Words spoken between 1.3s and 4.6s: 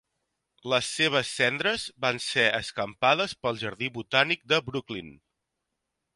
cendres van ser escampades pel jardí botànic